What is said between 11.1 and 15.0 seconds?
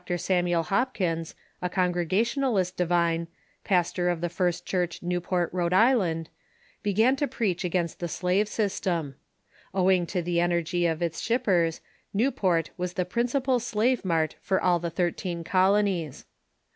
ship pers, Newport was the principal slave mart for all the